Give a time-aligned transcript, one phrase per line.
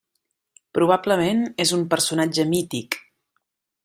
[0.77, 2.99] Probablement és un personatge mític.